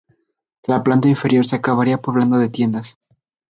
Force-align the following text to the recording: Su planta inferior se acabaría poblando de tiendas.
Su 0.63 0.83
planta 0.83 1.07
inferior 1.09 1.45
se 1.45 1.55
acabaría 1.57 2.01
poblando 2.01 2.39
de 2.39 2.49
tiendas. 2.49 2.97